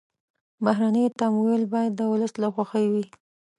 [0.63, 3.05] بهرني تمویل باید د ولس له خوښې وي.